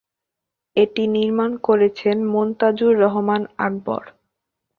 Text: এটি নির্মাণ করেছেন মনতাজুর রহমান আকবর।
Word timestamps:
এটি 0.77 1.03
নির্মাণ 1.15 1.51
করেছেন 1.67 2.17
মনতাজুর 2.33 2.93
রহমান 3.03 3.41
আকবর। 3.59 4.03